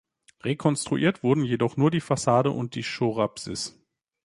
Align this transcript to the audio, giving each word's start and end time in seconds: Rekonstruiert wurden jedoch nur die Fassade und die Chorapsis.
Rekonstruiert 0.43 1.21
wurden 1.21 1.43
jedoch 1.43 1.77
nur 1.77 1.91
die 1.91 2.01
Fassade 2.01 2.49
und 2.49 2.73
die 2.73 2.81
Chorapsis. 2.81 3.79